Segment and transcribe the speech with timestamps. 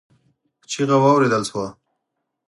[0.71, 1.67] چيغه واورېدل شوه.